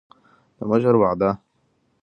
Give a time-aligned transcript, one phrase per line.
[0.57, 1.29] د مشر وعده